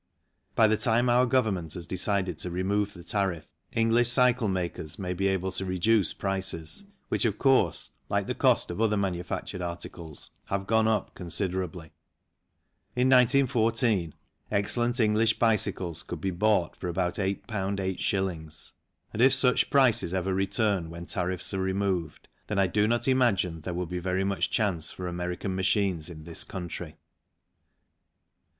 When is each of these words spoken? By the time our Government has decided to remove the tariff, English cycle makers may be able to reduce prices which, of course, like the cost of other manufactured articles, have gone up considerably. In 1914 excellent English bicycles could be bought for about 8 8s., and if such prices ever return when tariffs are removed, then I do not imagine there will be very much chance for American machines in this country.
By 0.55 0.67
the 0.67 0.77
time 0.77 1.09
our 1.09 1.27
Government 1.27 1.75
has 1.75 1.85
decided 1.85 2.39
to 2.39 2.49
remove 2.49 2.95
the 2.95 3.03
tariff, 3.03 3.45
English 3.71 4.09
cycle 4.09 4.47
makers 4.47 4.97
may 4.97 5.13
be 5.13 5.27
able 5.27 5.51
to 5.51 5.63
reduce 5.63 6.11
prices 6.15 6.85
which, 7.09 7.23
of 7.23 7.37
course, 7.37 7.91
like 8.09 8.25
the 8.25 8.33
cost 8.33 8.71
of 8.71 8.81
other 8.81 8.97
manufactured 8.97 9.61
articles, 9.61 10.31
have 10.45 10.65
gone 10.65 10.87
up 10.87 11.13
considerably. 11.13 11.91
In 12.95 13.09
1914 13.09 14.15
excellent 14.49 14.99
English 14.99 15.37
bicycles 15.37 16.01
could 16.01 16.19
be 16.19 16.31
bought 16.31 16.75
for 16.75 16.87
about 16.87 17.19
8 17.19 17.45
8s., 17.45 18.71
and 19.13 19.21
if 19.21 19.35
such 19.35 19.69
prices 19.69 20.15
ever 20.15 20.33
return 20.33 20.89
when 20.89 21.05
tariffs 21.05 21.53
are 21.53 21.59
removed, 21.59 22.27
then 22.47 22.57
I 22.57 22.65
do 22.65 22.87
not 22.87 23.07
imagine 23.07 23.61
there 23.61 23.75
will 23.75 23.85
be 23.85 23.99
very 23.99 24.23
much 24.23 24.49
chance 24.49 24.89
for 24.89 25.07
American 25.07 25.53
machines 25.53 26.09
in 26.09 26.23
this 26.23 26.43
country. 26.43 26.97